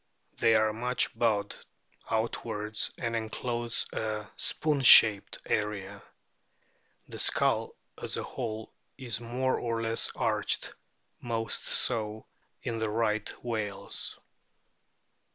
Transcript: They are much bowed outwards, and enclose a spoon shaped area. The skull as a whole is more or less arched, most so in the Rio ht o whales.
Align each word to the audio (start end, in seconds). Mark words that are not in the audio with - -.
They 0.39 0.55
are 0.55 0.73
much 0.73 1.13
bowed 1.15 1.55
outwards, 2.09 2.89
and 2.97 3.15
enclose 3.15 3.85
a 3.93 4.25
spoon 4.35 4.81
shaped 4.81 5.37
area. 5.45 6.01
The 7.07 7.19
skull 7.19 7.75
as 8.01 8.17
a 8.17 8.23
whole 8.23 8.73
is 8.97 9.21
more 9.21 9.59
or 9.59 9.79
less 9.83 10.09
arched, 10.15 10.73
most 11.19 11.67
so 11.67 12.25
in 12.63 12.79
the 12.79 12.89
Rio 12.89 13.19
ht 13.19 13.35
o 13.35 13.39
whales. 13.43 14.17